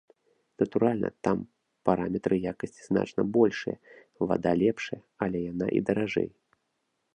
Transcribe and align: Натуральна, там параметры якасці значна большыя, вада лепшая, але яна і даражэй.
Натуральна, 0.61 1.07
там 1.27 1.37
параметры 1.89 2.39
якасці 2.53 2.81
значна 2.89 3.21
большыя, 3.37 3.75
вада 4.31 4.51
лепшая, 4.65 5.01
але 5.27 5.37
яна 5.51 5.67
і 5.81 5.87
даражэй. 5.91 6.29